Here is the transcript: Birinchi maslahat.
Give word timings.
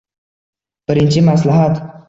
Birinchi 0.87 1.21
maslahat. 1.29 1.83